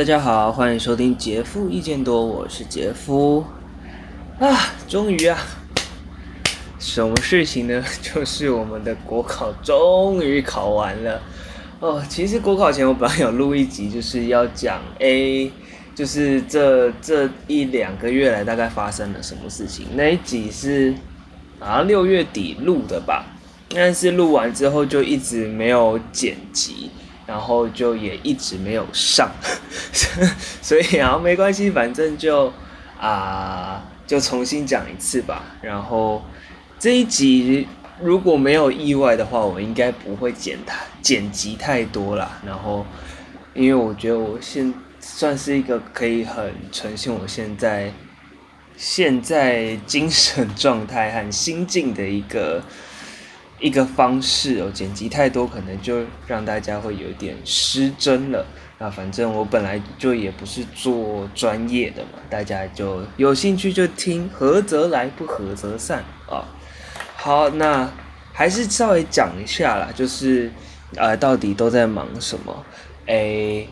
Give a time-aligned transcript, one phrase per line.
[0.00, 3.44] 大家好，欢迎收听杰夫意见多，我是杰夫
[4.38, 5.38] 啊，终于啊，
[6.78, 7.84] 什么事情呢？
[8.00, 11.20] 就是我们的国考终于考完了
[11.80, 12.02] 哦。
[12.08, 15.52] 其实国考前我本来有录一集，就是要讲 A，
[15.94, 19.86] 就是这这一两个月来大概发生了什么事情。
[19.96, 20.94] 那一集是
[21.58, 23.26] 啊六月底录的吧，
[23.68, 26.90] 但是录完之后就一直没有剪辑。
[27.26, 29.30] 然后就也一直没有上，
[30.60, 32.52] 所以啊没关系，反正就
[32.98, 35.44] 啊、就重新讲一次吧。
[35.62, 36.22] 然后
[36.78, 37.68] 这一集
[38.00, 42.40] 如果没有意外的话，我应该不会剪太剪辑太多啦。
[42.44, 42.84] 然后
[43.54, 47.92] 因为我觉得我现算是一个可以很呈现我现在
[48.76, 52.62] 现在精神状态和心境的一个。
[53.60, 58.46] 一个方式哦，剪辑太多可能就让大家会有点失真了。
[58.78, 66.42] 那反正我本来就也不是做专业的嘛，大家就有兴趣就听，合则来，不合则散啊。
[67.14, 67.90] 好，那
[68.32, 70.50] 还是稍微讲一下啦，就是
[70.96, 72.64] 呃，到底都在忙什么？
[73.04, 73.68] 诶，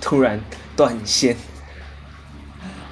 [0.00, 0.40] 突然
[0.74, 1.36] 断线。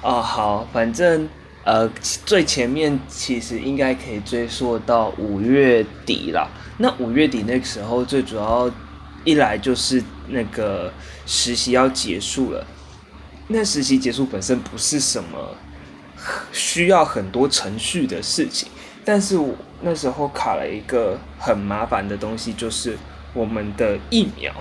[0.03, 1.27] 哦，好，反正。
[1.65, 1.89] 呃，
[2.27, 6.47] 最前面其实应该可以追溯到五月底啦。
[6.77, 8.69] 那五月底那个时候，最主要
[9.23, 10.93] 一来就是那个
[11.25, 12.63] 实习要结束了。
[13.47, 15.55] 那实习结束本身不是什么
[16.51, 18.69] 需要很多程序的事情，
[19.03, 22.95] 但是我那时候卡了一个很麻烦的东西，就是
[23.33, 24.53] 我们的疫苗。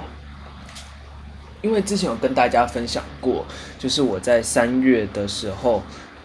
[1.60, 3.44] 因为之前有跟大家分享过，
[3.78, 5.82] 就是我在三月的时候。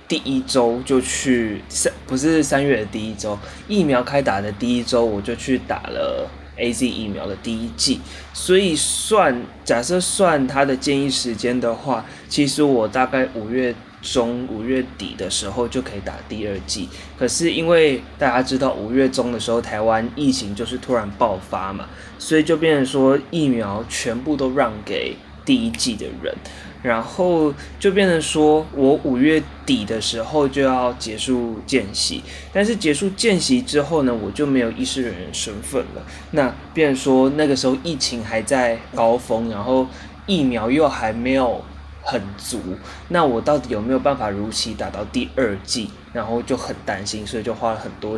[0.09, 8.01] 第一周就去三，不是三月的第一周，疫苗开打的第一周，我就去打了 AZ 疫苗的第一剂。
[8.33, 16.89] 所以算假设算他的建议时间的话，其实我大概五月中、五月底的时候就可以打第二剂。
[17.15, 21.85] 可是因为大家知道五月中的时候台湾疫情就是突然爆发嘛，
[22.17, 25.15] 所以就变成说疫苗全部都让给
[25.45, 26.35] 第一剂的人。
[26.81, 32.23] 然后就变成说，我五月底的时候就要结束见习，
[32.53, 36.01] 但是结束见习之后呢，我就没有医师人员身份了。
[36.31, 39.85] 那变成说，那个时候疫情还在高峰，然后
[40.25, 41.61] 疫苗又还没有
[42.01, 42.61] 很足，
[43.09, 45.89] 那我到底有没有办法如期打到第二剂？
[46.13, 48.17] 然后就很担心，所以就花了很多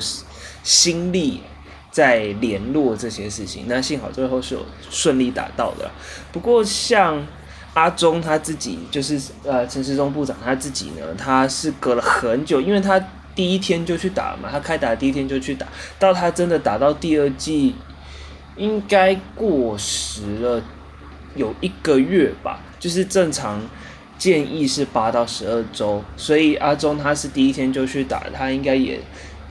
[0.62, 1.42] 心力
[1.90, 3.66] 在联络这些事情。
[3.68, 5.90] 那幸好最后是有顺利打到的。
[6.32, 7.26] 不过像。
[7.74, 13.00] 阿中他自己就是呃陈时中部长他自己呢，他是隔了很久，因为他
[13.34, 15.66] 第一天就去打嘛，他开打第一天就去打，
[15.98, 17.74] 到他真的打到第二季，
[18.58, 20.62] 应该过时了
[21.34, 23.62] 有一个月吧，就是正常
[24.18, 29.00] 建议是八到十二周，所以阿中他是第一天就去打，他应该也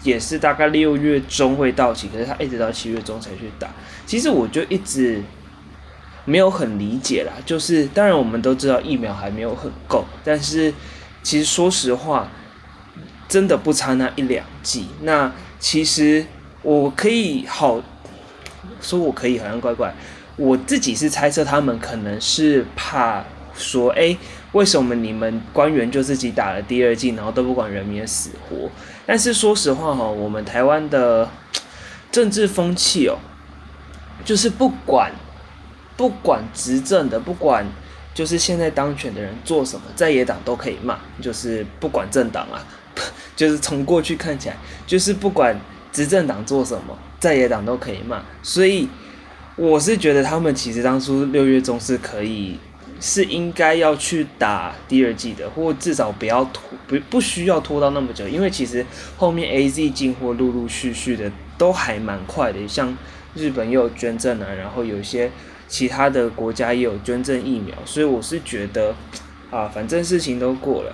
[0.02, 3.66] 也是大概六月中会到期，可是他一直到七月中才去打，
[4.04, 5.22] 其实我就一直。
[6.24, 10.72] 没有很理解啦，就是当然我们都知道疫苗还没有很够，但是
[11.22, 12.28] 其实说实话，
[13.26, 14.86] 真的不差那一两剂。
[15.00, 16.24] 那其实
[16.62, 17.82] 我可以好
[18.80, 19.94] 说，我可以好像怪怪，
[20.36, 24.16] 我自己是猜测他们可能是怕说，哎，
[24.52, 28.70] 为什么你们官员就自己打了第二剂，然后都不管人民的死活？
[29.06, 31.28] 但是说实话哈，我们台湾的
[32.12, 33.18] 政治风气哦，
[34.24, 35.10] 就是不管。
[36.00, 37.62] 不管执政的，不管
[38.14, 42.64] 就是现在当权的人做什么，在野党都可以骂，就是不管政党啊，
[43.36, 44.56] 就是从过去看起来，
[44.86, 45.54] 就是不管
[45.92, 48.22] 执政党做什么，在野党都可以骂。
[48.42, 48.88] 所以
[49.56, 52.58] 我是觉得他们其实当初六月中是可以，
[52.98, 58.86] 是应该要去打第二季的，或至少不要拖，不不需要拖到那么久，因为其实
[59.18, 62.96] 后面 AZ 进货陆陆续续的都还蛮快的，像
[63.34, 65.30] 日本也有捐赠啊，然后有一些。
[65.70, 68.92] 其他的国家也有捐赠疫苗，所以我是觉得，
[69.50, 70.92] 啊，反正事情都过了。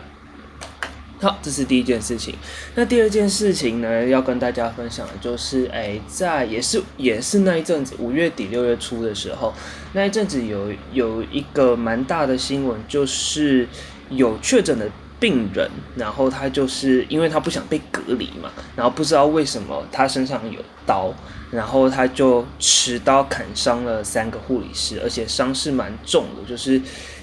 [1.19, 2.35] 好，这是第一件事情。
[2.75, 9.55] 那第二件事情呢，要跟大家分享的就是，哎，在也是也是那一阵子，五月底六月初的时候，
[9.95, 13.67] 那一阵子有有一个蛮大的新闻，就是
[14.11, 21.13] 有确诊的病人，然后他就是因为他不想被隔离嘛，然后不知道为什么他身上有刀。
[21.49, 26.79] 然后他就持刀砍伤了三个护理师，而且伤势蛮重的，就是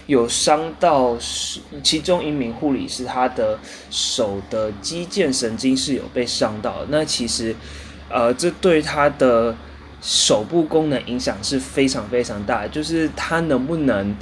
[0.07, 3.59] 有伤到是其中一名护理师，他的
[3.91, 6.85] 手的肌腱神经是有被伤到。
[6.87, 7.53] 那其实，
[8.09, 9.53] 呃，这对他的
[10.01, 14.15] 手部功能影响是非常非常大的，就是他能不能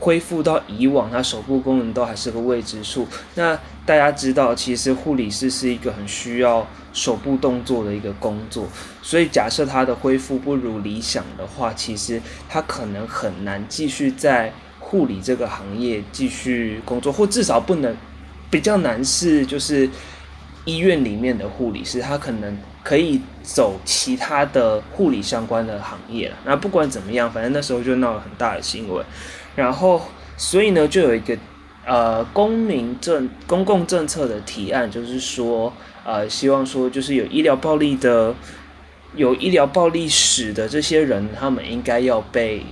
[0.00, 3.06] 恢复到以往，他手部功能都还是个未知数。
[3.34, 8.66] 那大家知道，其实护理师是一个很需要手部动作的一个工作，
[9.02, 17.94] 所以假设他的恢复不如理想的话，其实他可能很难继续在护理这个行业继续工作，或至少不能
[18.50, 19.88] 比较难是就是
[20.64, 26.36] 医院里面的护理师，他可能可以走其他的护理相关的行业了。
[26.44, 29.04] 那不管怎么样，反正那时候就闹了很大的新闻，
[29.54, 30.00] 然后
[30.36, 31.36] 所以呢，就有一个
[31.84, 35.72] 呃公民政公共政策的提案，就是说
[36.04, 38.34] 呃希望说就是有医疗暴力的
[39.14, 42.64] 有医疗暴力史的这些人，他们应该要被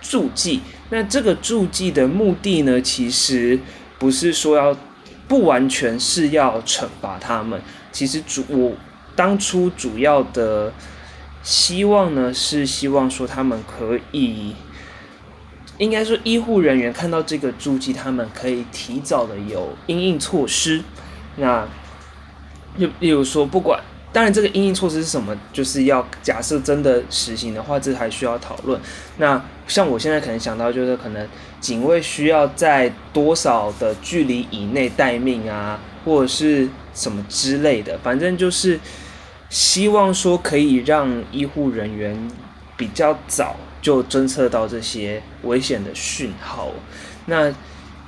[0.00, 0.60] 注记。
[0.90, 3.58] 那这个注记的目的呢，其实
[3.98, 4.76] 不是说要
[5.26, 7.60] 不完全是要惩罚他们，
[7.90, 8.72] 其实主我
[9.16, 10.72] 当初主要的
[11.42, 14.54] 希望呢，是希望说他们可以，
[15.78, 20.82] 应该说医护人员看到这个注记，他们可以提早的有应应措施。
[21.36, 21.66] 那
[22.78, 23.80] 就例如说不管。
[24.12, 25.36] 当然，这个应应措施是什么？
[25.52, 28.80] 就是要假设真的实行的话，这还需要讨论。
[29.18, 31.28] 那像我现在可能想到，就是可能
[31.60, 37.98] 警卫需要在多少的距离以内待命啊，或者是什么之类的。
[38.02, 38.80] 反正就是
[39.48, 42.30] 希望说可以让医护人员
[42.76, 46.70] 比较早就侦测到这些危险的讯号。
[47.26, 47.52] 那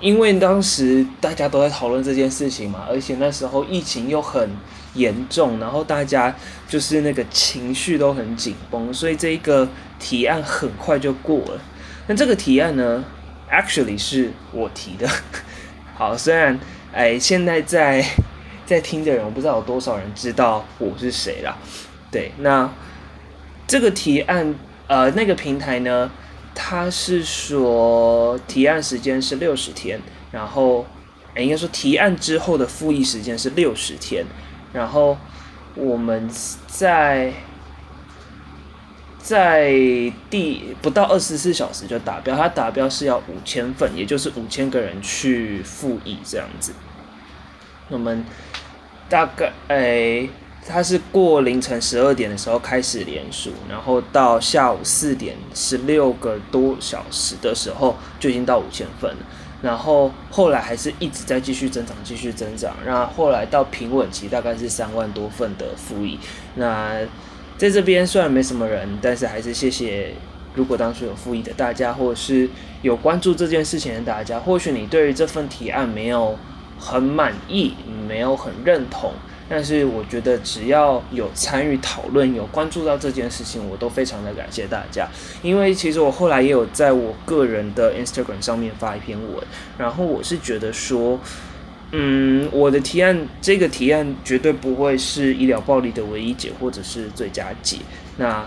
[0.00, 4.50] 因为当时大家都在讨论这件事情嘛，而且那时候疫情又很
[4.94, 6.34] 严重，然后大家
[6.68, 9.68] 就是那个情绪都很紧绷，所以这一个
[9.98, 11.60] 提案很快就过了。
[12.06, 13.04] 那这个提案呢
[13.50, 15.08] ，actually 是我提的。
[15.96, 16.58] 好，虽然
[16.92, 18.04] 哎，现在在
[18.68, 21.56] 在听的人，我不知道有多少人知道我是谁啦。
[22.10, 22.70] 对，那
[23.66, 24.54] 这个提案，
[24.86, 26.10] 呃，那个平台呢，
[26.54, 29.98] 它是说提案时间是六十天，
[30.32, 30.84] 然后
[31.34, 34.26] 哎，应该说提案之后的复议时间是六十天。
[34.74, 35.16] 然后
[35.74, 36.28] 我们
[36.66, 37.32] 在
[39.18, 39.72] 在
[40.28, 46.74] 第不到二十四小时就达标，它达标是要五千份，也就是五千个人去复议这样子。
[47.88, 48.24] 我们
[49.08, 50.28] 大概诶，
[50.66, 59.18] 他是过凌晨十二点的时候开始连署，然后到下午四点十六个多小时的时候就已经到五千份了。
[59.60, 62.76] 然后后来还是一直在继续增长，继续增长。
[62.86, 66.16] 然后后来到平稳期，大概是三万多份的复议。
[66.54, 66.94] 那
[67.56, 70.14] 在这边虽然没什么人，但是还是谢谢，
[70.54, 72.48] 如果当初有复议的大家，或者是
[72.82, 76.38] 有关注这件事情的大家，或许你对于这份提案没有
[76.78, 77.74] 很满意，
[78.06, 79.12] 没有很认同。
[79.50, 85.08] 但是我觉得只要有参与讨论、有关注到这件事情，我都非常的感谢大家。
[85.42, 89.42] 因为其实我后来也有在我个人的 Instagram 上面发一篇文，
[89.78, 91.18] 然后我是觉得说，
[91.92, 97.78] 嗯，我的提案这个提案绝对不会是医疗暴力的唯一解或者是最佳解。
[98.18, 98.46] 那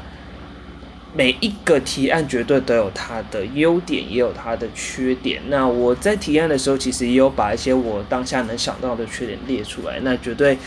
[1.13, 5.41] 每一个提案绝对都有它的优点，也有它的缺点。
[5.49, 9.99] 那我在提案的时候，其实也有把一些我当下能想到的缺点列出来。
[10.01, 10.57] 那绝对。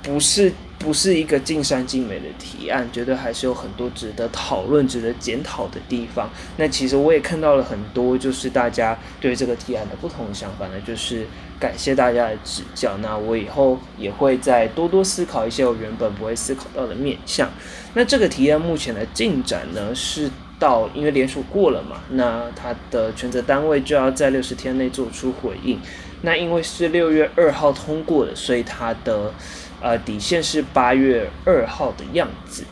[0.00, 6.30] 不是不是一个尽善尽美的提案，觉得还是有很多值得讨论、值得检讨的地方。
[6.56, 11.26] 那其实我也看到了很多，就是大家对这个提案的不同想法呢，就是
[11.58, 12.96] 感谢大家的指教。
[12.98, 17.50] 那我以后也会再多多思考一些我原本不会思考到的面向。
[17.94, 20.30] 那这个提案目前的进展呢，是
[20.60, 25.80] 到因为连署过了嘛，那它的权责单位就要在六十天内做出回应。
[26.22, 29.34] 那因为是六月二号通过的，所以它的。
[29.80, 32.64] 呃，底线是八月二号的样子，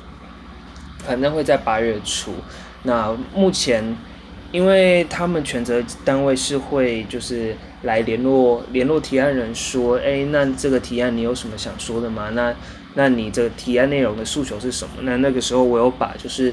[0.98, 2.32] 反正会在八月初。
[2.82, 3.96] 那目前，
[4.50, 12.30] 因为他们权责单位是会就是来联络联络提案人说，哎，那这个提案你有什么想说的吗？
[12.30, 12.52] 那
[12.94, 14.94] 那你这个提案内容的诉求是什么？
[15.02, 16.52] 那那个时候我有把就是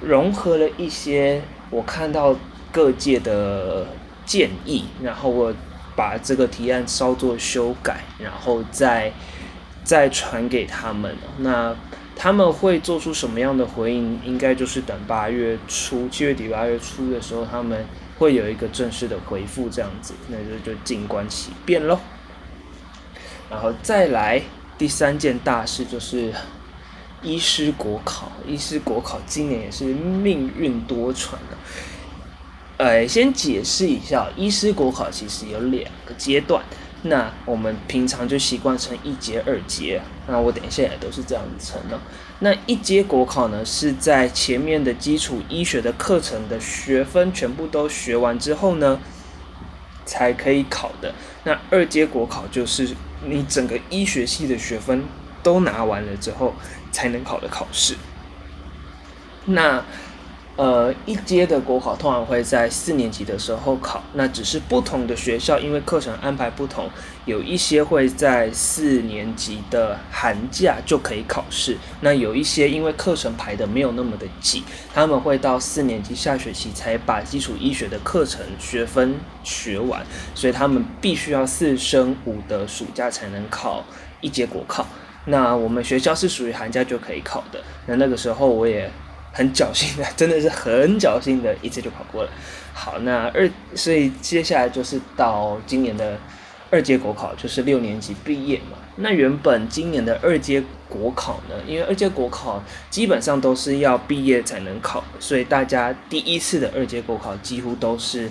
[0.00, 2.34] 融合了一些我看到
[2.72, 3.86] 各界的
[4.26, 5.54] 建议，然后我
[5.94, 9.12] 把这个提案稍作修改，然后再。
[9.82, 11.74] 再传给他们，那
[12.14, 14.20] 他们会做出什么样的回应？
[14.24, 17.84] 应该就是等八月初、七月底、八月初的时候，他们
[18.18, 21.98] 会有一个正式的回复，这样子，那就就静观其变喽。
[23.50, 24.40] 然后再来
[24.76, 26.32] 第三件大事就是
[27.22, 31.56] 医师国考，医师国考今年也是命运多舛的。
[32.76, 36.62] 呃，先解释一下，医师国考其实有两个阶段。
[37.02, 41.98] 那我们平常就习惯称一阶、二阶，那我等一下也都是这样子称的。
[42.40, 49.00] 那一阶国考呢，是在前面的基础医学的课程的学分全部都学完之后呢，
[50.04, 51.14] 才可以考的。
[51.44, 52.88] 那二阶国考就是
[53.24, 55.04] 你整个医学系的学分
[55.42, 56.54] 都拿完了之后
[56.92, 57.96] 才能考的考试。
[59.46, 59.84] 那。
[60.60, 66.86] 呃，一阶的国考通常会在四年级的时候考，那只是不同的学校因为课程安排不同，
[67.24, 74.62] 有一些会在四年级的寒假就可以考试，那有一些因为课程排得没有那么的紧，
[74.92, 83.82] 他们会到四年级下学期才把基础医学的课程学分学完，所以他们必须要四升五的暑假才能考
[84.20, 84.86] 一阶国考。
[85.24, 88.90] 那我们学校是属于寒假就可以考的，那那个时候我也。
[89.32, 92.30] 很侥幸的，真的是很侥幸的，一次就考过了。
[92.72, 96.18] 好，那二，所以接下来就是到今年的
[96.70, 98.78] 二阶国考，就是六年级毕业嘛。
[98.96, 108.28] 那原本今年的二阶国考呢，因为二阶国考基本上都是要毕业才能考，所以大家第一次的二阶国考几乎都是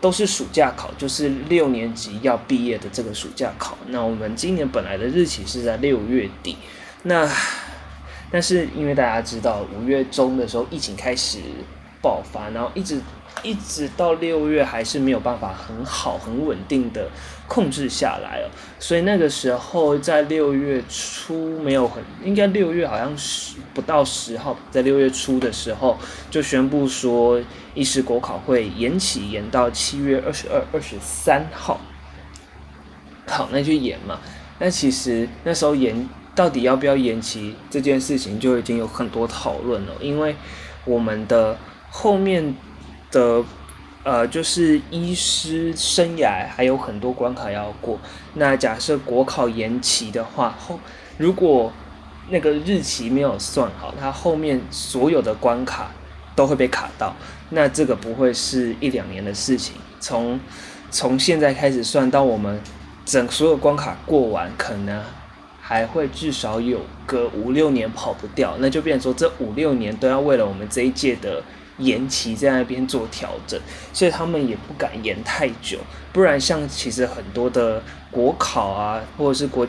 [0.00, 3.76] 都是暑假考，就是六年级要毕业的这个暑假考。
[3.88, 6.56] 那我们今年本来的日期是在六月底，
[7.02, 7.28] 那。
[8.32, 11.38] 但是因为大家知道，五月中的时候疫情开始
[12.00, 12.98] 爆发，然后一直
[13.42, 17.10] 一直到六月还是没有办法很好很稳定的
[17.46, 18.48] 控制下来哦，
[18.78, 25.98] 所以那个时候在六月初没有很，应该六月好像是不到十号，在六月初的时候
[26.30, 27.38] 就宣布说，
[27.74, 31.78] 医师国考会延期，延到七月二十二、二十三号。
[33.26, 34.18] 好，那就延嘛。
[34.58, 36.08] 那其实那时候延。
[36.34, 40.34] 到底要不要延期这件事情就已经有很多讨论了，因为
[40.84, 41.58] 我们的
[41.90, 42.56] 后面
[43.10, 43.44] 的
[44.02, 47.98] 呃就是医师生涯还有很多关卡要过。
[48.34, 50.80] 那假设国考延期的话，后
[51.18, 51.70] 如果
[52.30, 55.90] 那个日期没有算好，它后面所有的关卡
[56.34, 57.14] 都会被卡到。
[57.50, 60.40] 那这个不会是一两年的事情，从
[60.90, 62.58] 从现在开始算到我们
[63.04, 65.04] 整所有关卡过完，可能。
[65.64, 71.40] 还会至少有个五六年跑不掉，那就变成说这五六年都要为了我们这一届的
[71.78, 73.58] 延期在那边做调整，
[73.92, 75.78] 所以他们也不敢延太久，
[76.12, 79.66] 不然像其实很多的国考啊，或者是国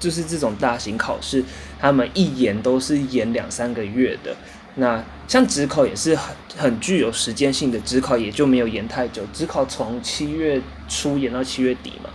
[0.00, 1.42] 就是这种大型考试，
[1.78, 4.36] 他们一延都是延两三个月的。
[4.78, 12.10] 那像职考也是很很具有时间性的，职考也就没有延太久，职考从七月初延到七月底嘛。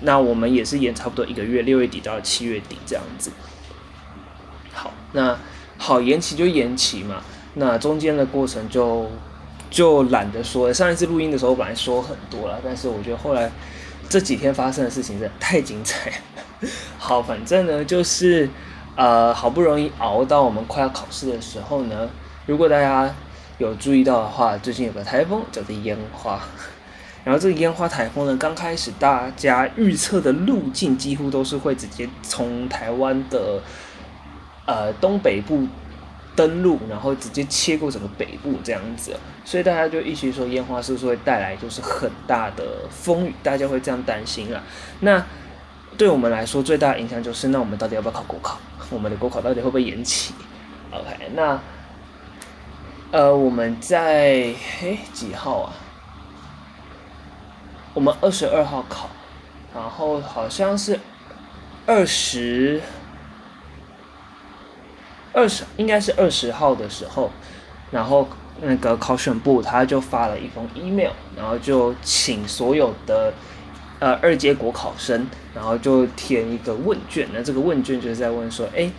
[0.00, 3.30] 那我们也是延差不多一个月，六月底到七月底这样子。
[4.72, 5.38] 好，那
[5.78, 7.22] 好延期就延期嘛，
[7.54, 9.10] 那中间的过程就
[9.70, 10.74] 就懒得说了。
[10.74, 13.50] 上一次录音的时候本来说很多了，但是我觉得后来
[14.08, 16.12] 这几天发生的事情真的太精彩。
[16.98, 18.48] 好，反正呢就是
[18.96, 22.10] 呃好不容易熬到我们快要考试的时候呢，
[22.46, 23.14] 如果大家
[23.58, 26.40] 有注意到的话，最近有个台风叫做烟花。
[27.24, 33.60] 然后这个烟花台风呢，刚开始大家预测的路径几乎都是会直接从台湾的
[34.66, 35.66] 呃东北部
[36.34, 44.62] 登陆，然后直接切过整个北部这样子，所以大家就一起说烟花是不是会带来就是很大的风雨，大家会这样担心啊。
[45.00, 45.22] 那
[45.98, 48.58] 对我们来说最大的影响就是，那我们到底要不要考国考？
[48.88, 50.32] 我们的国考到底会不会延期
[50.90, 51.60] ？OK，那
[53.10, 55.74] 呃我们在嘿几号啊？
[57.94, 59.10] 我们二十二号考，
[59.74, 60.98] 然后好像是
[61.86, 62.80] 二十
[65.32, 67.30] 二十，应该是二十号的时候，
[67.90, 68.28] 然后
[68.60, 73.32] 那个考选部他就发了一封 email，然后就请所有的
[73.98, 78.90] 呃二阶国考生，然后就填一个问卷，那这个问卷就是在问说，哎。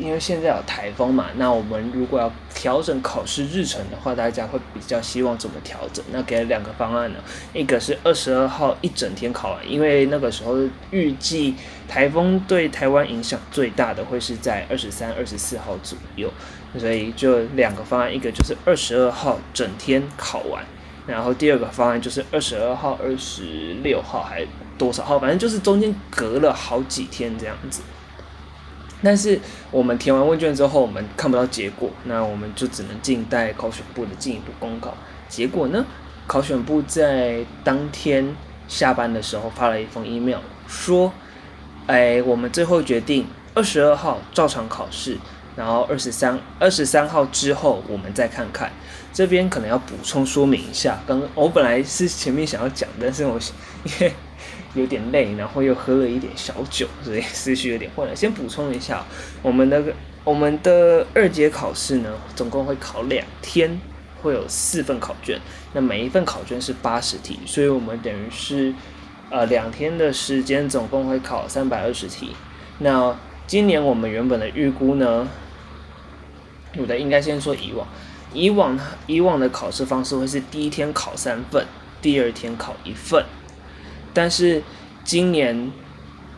[0.00, 6.04] 因为现在有台风嘛，那我们如果要调整考试日程的话，大家会比较希望怎么调整？
[6.12, 7.18] 那给了两个方案呢，
[7.52, 10.56] 一个是二十二号一整天考完，因为那个时候
[10.90, 11.54] 预计
[11.88, 16.30] 台风对台湾影响最大的会是在二十三、二十四号左右，
[16.78, 20.64] 所以就两个方案，一个就是二十二号整天考完，
[21.06, 27.80] 然后第二个方案就是二十二号、二十六号还多少号，反正就是中间隔了好几天这样子。
[29.02, 29.38] 但是
[29.70, 34.94] 我们填完问卷之后，我们看不到结果，那我们就只能静待考选部的进一步公告。
[35.28, 35.84] 结果呢，
[36.26, 38.34] 考选部在当天
[38.66, 41.12] 下班的时候发了一封 email，说
[41.86, 45.18] ：“哎，我们最后决定二十二号照常考试，
[45.54, 48.72] 然后二十三二十三号之后我们再看看。”
[49.12, 53.38] 这边可能要补充说明一下，刚刚我本来是前面想要讲，但是我
[53.84, 54.12] 因为。
[54.76, 58.16] 有点累，然后又喝了一点小酒，所以思绪有点混乱。
[58.16, 59.04] 先补充一下，
[59.42, 59.92] 我们那个
[60.22, 63.80] 我们的二阶考试呢，总共会考两天，
[64.22, 65.40] 会有四份考卷，
[65.72, 68.74] 那每一份考卷是八十题，所以我们等于是
[69.30, 72.36] 呃两天的时间，总共会考三百二十题。
[72.78, 73.16] 那
[73.46, 75.26] 今年我们原本的预估呢，
[76.74, 77.86] 有的应该先说以往，
[78.34, 81.64] 以往以往的考试方式会是第一天考三份，
[82.02, 83.24] 第二天考一份，
[84.16, 84.62] 但是
[85.04, 85.70] 今年。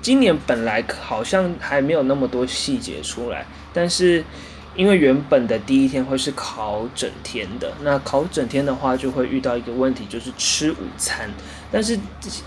[0.01, 3.45] 今年本来好像还没有那么多细节出来，
[3.75, 4.25] 但是
[4.77, 11.29] 因为原本的第一天会是考整天的，那考整天的话就会遇到一个问题，就是吃午餐。
[11.73, 11.99] 但是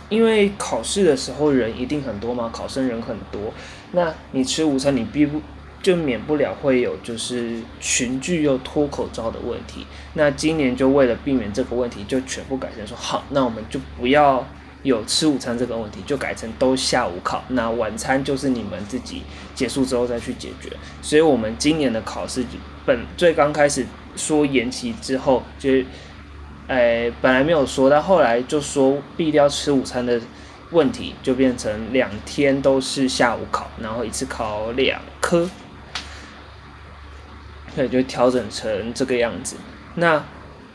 [0.07, 3.53] 因为考试的时候人一定很多嘛，考生人很多，
[3.91, 5.41] 那你吃午餐你必不
[5.83, 9.85] 就免不了会有就是群聚又脱口罩的问题。
[10.13, 14.47] 那今年就为了避免这个问题，就全部改成说好，那我们就不要。
[14.83, 19.21] 有吃午餐这个问题，就改成都下午考，那晚餐就是你们自己
[19.53, 20.71] 结束之后再去解决。
[21.03, 22.43] 所以，我们今年的考试
[22.83, 23.85] 本最刚开始
[24.15, 25.69] 说延期之后，就，
[26.67, 30.19] 诶、本来没有说，但后来就说必须要吃午餐的
[30.71, 35.47] 问题，就变成两天都是下午考，然后一次考两科，
[37.75, 39.57] 对，就调整成这个样子。
[39.93, 40.23] 那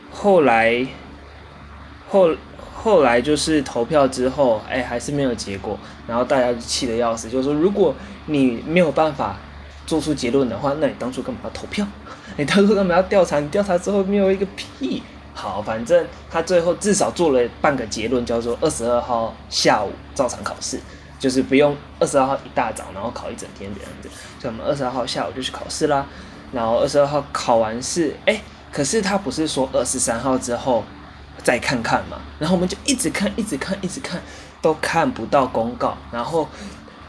[0.09, 0.87] 后来
[2.07, 2.33] 后。
[2.79, 7.93] 后来就是投票之后，哎，还是没有结果，然后大家就气得要死，就是说，如果
[8.27, 9.35] 你没有办法
[9.85, 11.85] 做出结论的话，那你当初干嘛要投票？
[12.37, 13.39] 你当初干嘛要调查？
[13.39, 15.01] 你调查之后没有一个屁。
[15.33, 20.79] 好，反正他最后至少做了半个结论，叫做二十二号下午照常考试，
[21.19, 24.09] 就是不用二十二号一大早然后考一整天这样子。
[24.39, 26.05] 所以我们二十二号下午就去考试啦，
[26.51, 28.39] 然后二十二号考完试，哎，
[28.71, 30.83] 可是他不是说二十三号之后。
[31.47, 34.21] 再看看嘛，然后我们就一直看，一直看，一直看，
[34.61, 35.97] 都看不到公告。
[36.11, 36.45] 然后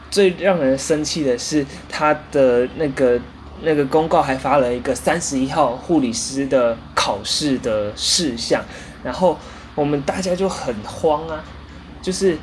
[0.09, 3.19] 最让人生气的是，他的那个
[3.63, 8.63] 那个公告还发了一个三十一号护理师的考试的事项。
[9.03, 9.37] 然后
[9.75, 11.43] 我们大家就很慌啊，
[12.01, 12.37] 就是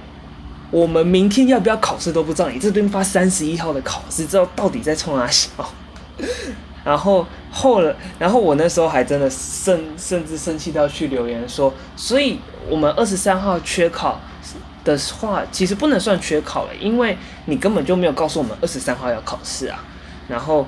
[0.70, 5.48] 我们明天要不要考试都不知道，你这边发三十一号的考试，知道到底在冲哪笑？
[6.86, 14.20] 然后后来，然后我那时候还真的甚甚至生气到去留言说，所以我们二十三号缺考
[14.84, 19.84] 的话，其实不能算缺考了，因为你根本就没有告诉我们二十三号要考试啊。
[20.28, 20.64] 然后，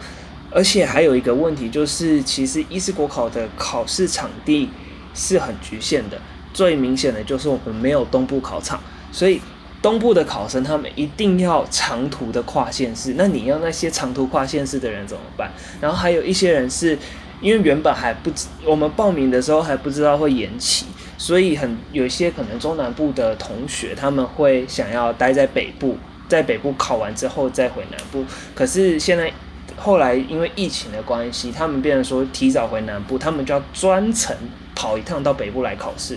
[0.50, 4.68] 而且还有一个问题就是，其实医师国考的考试场地
[5.14, 6.20] 是很局限的，
[6.52, 8.81] 最明显的就是我们没有东部考场，
[9.12, 9.40] 所以。
[9.80, 15.50] 东部的考生，他们一定要长途的跨县市，那你要那些长途跨县市的人怎么办？
[15.80, 16.98] 然后还有一些人是，
[17.40, 20.86] 因为原本还不知，我们报名的时候还不知道会延期，
[21.16, 28.24] 所以很有一些可能中南部的同学，他们会想要待在北部，在北部考完之后再回南部。
[28.54, 29.32] 可是现在
[29.76, 34.36] 后来因为疫情的关系，他们变成说提早回南部，他们就要专程
[34.78, 36.16] 跑一趟到北部来考试。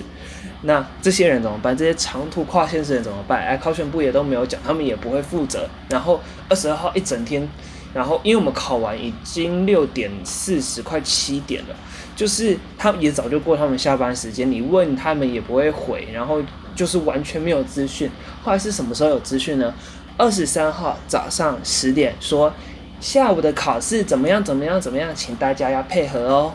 [0.62, 1.76] 那这些人怎么办？
[1.76, 3.44] 这些长途跨县市人怎么办？
[3.44, 5.68] 哎，考选部也都没有讲，他们也不会负责。
[5.90, 7.50] 然后二十二号一整天，
[7.96, 11.76] 然后因为我们考完已经六点四十，快七点了，
[12.16, 16.40] 就是他们也早就过他们下班时间，你问他们也不会回，然后
[16.76, 18.08] 就是完全没有资讯。
[18.44, 19.74] 后来是什么时候有资讯呢？
[20.16, 22.54] 二十三号早上十点说
[23.00, 24.44] 下午的考试怎么样？
[24.44, 24.80] 怎么样？
[24.80, 25.10] 怎么样？
[25.16, 26.54] 请大家要配合哦。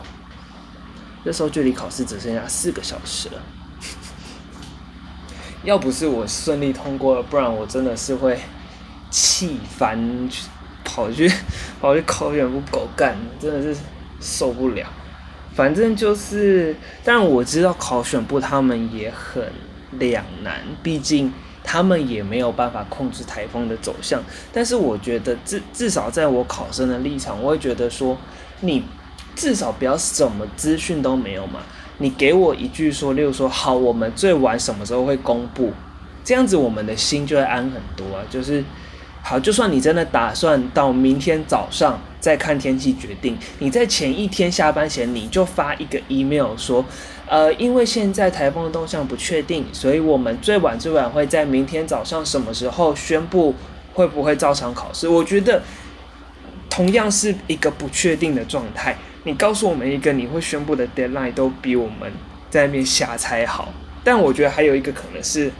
[1.27, 3.41] 这时候距离考试只剩下四个小时了。
[5.65, 8.39] 要不是我顺利通过了，不然我真的是会
[9.11, 10.29] 气翻，
[10.85, 11.29] 跑去
[11.81, 13.77] 跑去考选部狗干，真的是
[14.21, 14.87] 受不了。
[15.53, 19.51] 反正就是，但我知道考选部他们也很
[19.99, 24.23] 两难，毕竟他们也没有办法控制台风的走向。
[24.53, 28.17] 但是我觉得至至少在我考生的立场，我会觉得说，
[28.61, 28.85] 你
[29.37, 31.61] 至少不要什么资讯都没有嘛。
[31.99, 35.71] 你给我一句说，例如说，好，我们最晚什么时候会公布？
[36.23, 38.21] 这样子我们的心就会安很多啊。
[38.29, 38.63] 就是，
[39.21, 46.83] 好，就算你真的打算到明天早上再看天气决定，你在前一天下班前你就发一个 email 说，
[47.27, 53.55] 呃，因为现在台风的动向不确定，所以我们最晚最晚会在明天早上什么时候宣布
[53.93, 55.07] 会不会照常考试？
[55.07, 55.63] 我觉得
[56.69, 58.95] 同样是一个不确定的状态。
[59.27, 62.09] 你告诉我们一个你会宣布的 deadline 都比我们
[62.49, 65.51] 在那边瞎猜好，但我觉得还有一个可能是，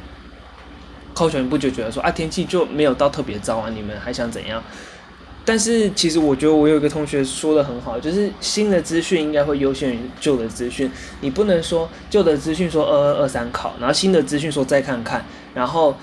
[1.13, 4.63] 考选部就觉得说啊，天气就没有到特别糟啊，你们还想怎样？
[5.43, 15.93] 但是其实我觉得我有一个同学说的很好，就是新的资讯应该会优先于旧的资讯，你不能说旧的资讯说二二二三考，然后新的资讯说再看看，然后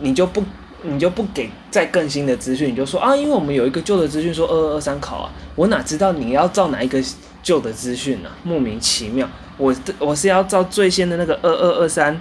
[0.00, 0.42] 你就不
[0.82, 7.02] 你就不给再更新的资讯，你就说啊，因为我们有一个旧的资讯说二二二三考啊，我哪知道你要照哪一个
[7.42, 8.30] 旧的资讯呢？
[8.42, 12.20] 莫名其妙，我我是要照最新的那个二二二三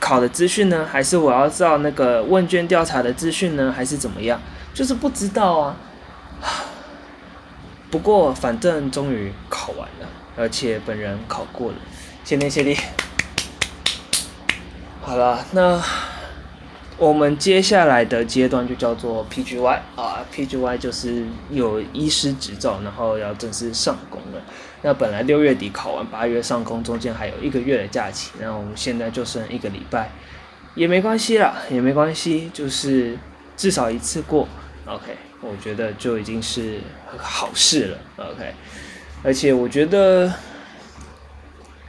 [0.00, 4.40] 考的资讯呢，还是我要照那个问卷调查的资讯呢，还是怎么样？
[4.72, 5.76] 就是不知道啊。
[7.90, 11.76] 不过反正终于考完了，而且本人考过了，
[12.24, 12.76] 谢天谢地。
[15.02, 15.80] 好了，那。
[16.98, 24.42] 我们接下来的阶段就叫做 PGY 啊，PGY 就是有医师执照，然后要正式上工了。
[24.80, 30.10] 那本来六月底考完，八月上工，中间还有一个月的假期，那我们现在就剩一个礼拜，
[30.74, 33.18] 也没关系啦，也没关系，就是
[33.58, 34.48] 至少一次过
[34.86, 36.80] ，OK，我觉得就已经是
[37.18, 38.54] 好事了，OK。
[39.22, 40.32] 而且我觉得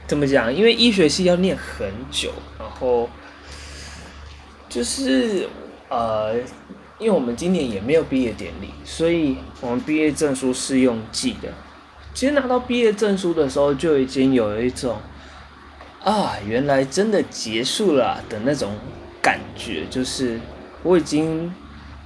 [0.06, 3.08] 怎么讲，因为医学系要念很久，然后。
[4.68, 5.48] 就是
[5.88, 6.34] 呃，
[6.98, 11.48] 因为我们今年也没有毕业典礼，所以我们毕业证书是用寄的。
[12.14, 14.98] 其实拿到毕业证书的时候，就已经有一种
[16.02, 18.74] 啊，原来真的结束了的那种
[19.22, 19.86] 感觉。
[19.88, 20.40] 就是
[20.82, 21.54] 我已经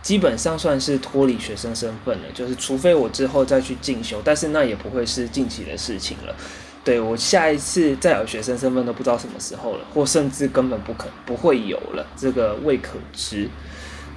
[0.02, 6.34] 基本上算是脱离学生身份了，就是除非我之后再去进修，但是那也不会是近期的事情了。
[6.84, 13.48] 对，我下一次再有学生身份都不知道什么时候了，或甚至根本不可不会有了，这个未可知。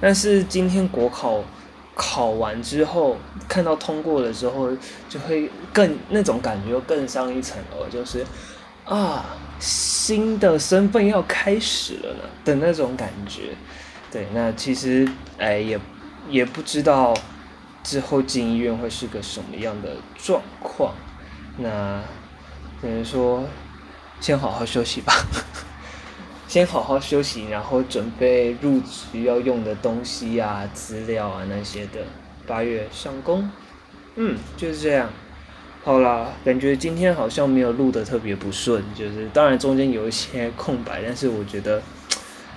[0.00, 1.44] 但是今天国考
[1.94, 4.76] 考完之后，看到通过的时候，
[5.08, 8.26] 就会更那种感觉又更上一层楼，就是
[8.84, 9.24] 啊，
[9.60, 13.50] 新的身份要开始了呢的那种感觉。
[14.10, 15.78] 对，那其实哎也
[16.28, 17.14] 也不知道
[17.84, 20.92] 之后进医院会是个什么样的状况，
[21.58, 22.02] 那。
[22.80, 23.44] 只能说，
[24.20, 25.12] 先好好休息吧，
[26.46, 32.00] 先好好休息，然后准备入职要用的东西啊、资料啊那些的。
[32.46, 33.50] 八月上工，
[34.14, 35.10] 嗯，就是这样。
[35.82, 41.82] 好啦，感觉今天好像没有录得特别不顺，就是当然中间有一些空白，但是我觉得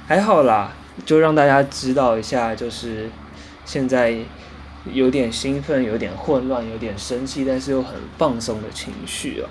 [0.05, 0.73] 还好啦，
[1.05, 3.10] 就让大家知道一下，就是
[3.65, 4.15] 现在
[4.91, 9.49] 有点兴奋、有点混乱、有点生气，但是又很放松的情绪啊。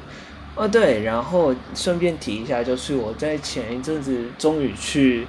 [0.58, 5.26] 啊，对，然后顺便提一下，就是我在前一阵子终于去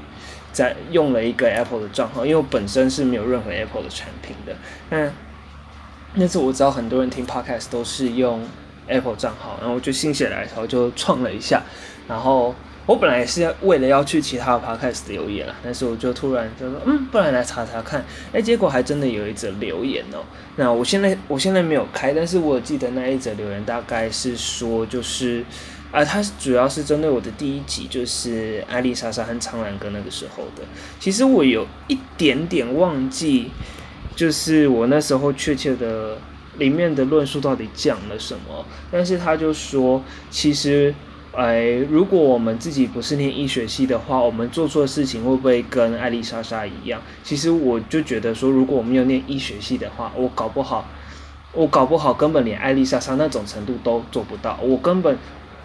[0.52, 4.56] 在用了一个 Apple 的账号，因为我本身是没有任何 Apple 的产品的。
[4.90, 5.12] 那
[6.16, 8.42] 那次我知道很多人听 Podcast 都是用
[8.88, 11.62] Apple 账号，然后我就心血来潮就创了一下，
[12.08, 12.56] 然后。
[12.90, 20.26] 我本来也是要为了要去其他的 podcast 留言了，但是我就突然就说，嗯，不然来查查看，哎，结果还真的有一则留言哦。
[20.56, 25.46] 那我现在我现在没有开，但是我记得那一则留言大概是说，就是
[25.92, 30.64] 啊，它主要是针对我的第一集，就是艾丽莎莎和苍兰哥那个时候的。
[31.00, 33.52] 其实我有一点点忘记，
[34.16, 36.18] 就是我那时候确切的
[36.58, 40.92] 里面的论述到底讲了什么，但是他就说，其实。
[41.32, 47.00] 哎，如果我们自己不是念医学系的话，我们做错事情会不会跟艾丽莎莎一样？
[47.24, 50.88] 其实我就觉得说，如果我没有念医学系的话，我搞不好，
[51.54, 54.60] 我搞不好根本连艾丽莎莎那种程度都做不到。
[54.62, 55.16] 我根本，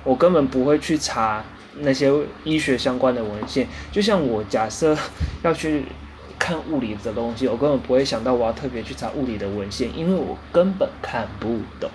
[0.05, 1.43] 我根本不会去查
[1.79, 2.13] 那些
[2.45, 3.67] 医学相关的文献。
[3.91, 4.95] 就像我假设
[5.43, 5.85] 要去
[6.39, 11.91] 看物理的东西，我根本不会想到我要特别去查物理的文献，因为我根本看不懂。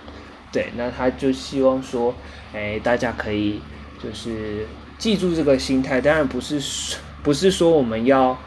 [0.52, 2.14] 对，那他就希望说，
[2.54, 3.60] 哎，大家可以
[4.02, 4.66] 就是
[4.98, 6.02] 记住这个心态。
[6.02, 8.38] 当然不是不是说我们要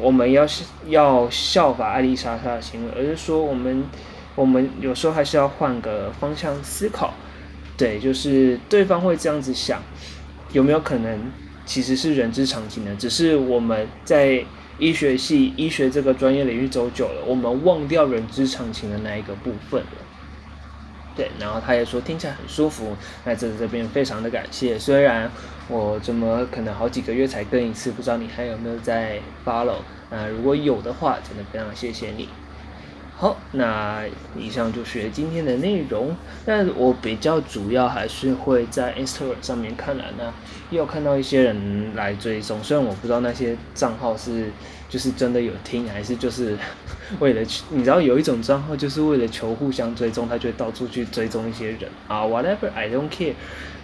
[0.00, 0.46] 我们要
[0.88, 3.84] 要效法艾丽莎莎的行为，而是说我们
[4.34, 7.14] 我们有时候还是要换个方向思考。
[7.76, 9.82] 对，就是对方会这样子想，
[10.52, 11.30] 有没有可能
[11.64, 12.90] 其实是人之常情呢？
[12.98, 14.44] 只是我们在
[14.78, 20.05] 医学系医学这个专业领域走久了，我们忘掉人之常情的那一个部分了。
[21.16, 24.78] 对，然后他也说听起来很舒服，那在这边非常的感谢。
[24.78, 25.30] 虽然
[25.68, 29.78] 我这么可能好几个月才更一次，不知道你还有没有在 follow？
[30.10, 32.28] 那如果有的话，真的非常谢谢你。
[33.18, 34.02] 好，那
[34.38, 36.14] 以上就是今天的内容。
[36.44, 40.24] 但我比较主要还是会在 Instagram 上面看了，那
[40.70, 44.50] 也有看到一些人来追踪，虽然我不知道那些账号是
[44.90, 46.58] 就是真的有听，还是就是
[47.18, 53.32] 为了你知道有一种账号就是为了求互相追踪，他就会到处去追踪一些人啊，whatever I don't care，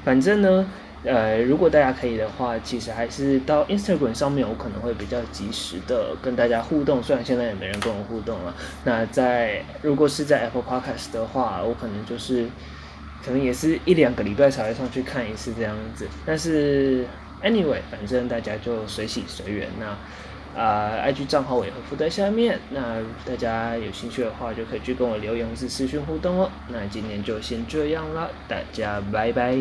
[0.05, 0.67] 反正呢。
[1.05, 7.03] 呃，如果大家可以的话，其实还是到 Instagram 上面，我可能会比较及时的跟大家互动。
[7.03, 8.55] 虽然现在也没人跟我互动了。
[8.85, 12.47] 那在如果是在 Apple Podcast 的话，我可能就是
[13.25, 16.07] 可能也是一两个礼拜才会上去看一次这样子。
[16.25, 17.05] 但是
[17.43, 19.69] Anyway，反正大家就随喜随缘。
[19.81, 22.61] 那啊，IG 账号我也会附在下面。
[22.71, 26.49] 那大家有兴趣的话，就可以去跟我留言或是私讯互动哦。
[26.69, 29.57] 那今天就先这样了，大家拜拜。